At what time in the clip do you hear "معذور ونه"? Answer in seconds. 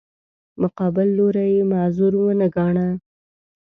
1.71-2.47